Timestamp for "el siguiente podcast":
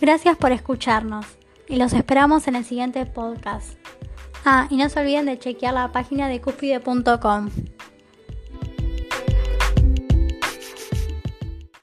2.56-3.78